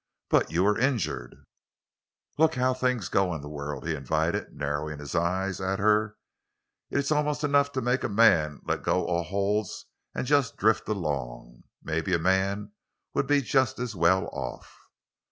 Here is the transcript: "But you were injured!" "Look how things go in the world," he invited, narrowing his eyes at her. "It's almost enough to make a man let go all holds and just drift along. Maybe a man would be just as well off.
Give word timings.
"But 0.29 0.49
you 0.51 0.63
were 0.63 0.79
injured!" 0.79 1.35
"Look 2.39 2.55
how 2.55 2.73
things 2.73 3.07
go 3.07 3.35
in 3.35 3.41
the 3.41 3.47
world," 3.47 3.85
he 3.87 3.93
invited, 3.93 4.51
narrowing 4.51 4.97
his 4.97 5.13
eyes 5.13 5.61
at 5.61 5.77
her. 5.77 6.15
"It's 6.89 7.11
almost 7.11 7.43
enough 7.43 7.71
to 7.73 7.81
make 7.81 8.03
a 8.03 8.09
man 8.09 8.61
let 8.65 8.81
go 8.81 9.05
all 9.05 9.21
holds 9.21 9.85
and 10.15 10.25
just 10.25 10.57
drift 10.57 10.87
along. 10.89 11.65
Maybe 11.83 12.15
a 12.15 12.17
man 12.17 12.71
would 13.13 13.27
be 13.27 13.41
just 13.41 13.77
as 13.77 13.95
well 13.95 14.25
off. 14.33 14.75